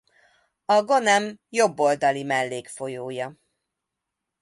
A 0.65 0.81
Gonam 0.83 1.37
jobb 1.49 1.79
oldali 1.79 2.23
mellékfolyója. 2.23 3.35